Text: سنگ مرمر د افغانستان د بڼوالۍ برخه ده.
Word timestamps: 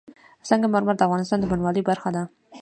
سنگ 0.47 0.63
مرمر 0.73 0.95
د 0.97 1.01
افغانستان 1.07 1.37
د 1.39 1.45
بڼوالۍ 1.51 1.81
برخه 1.89 2.09
ده. 2.15 2.23